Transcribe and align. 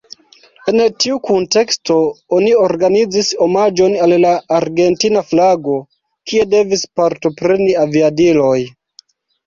En 0.71 0.79
tiu 1.03 1.17
kunteksto 1.27 1.97
oni 2.37 2.55
organizis 2.69 3.31
omaĝon 3.49 3.95
al 4.07 4.17
la 4.25 4.33
argentina 4.63 5.25
flago, 5.35 5.79
kie 6.31 6.51
devis 6.59 6.91
partopreni 7.03 7.73
aviadiloj. 7.87 8.61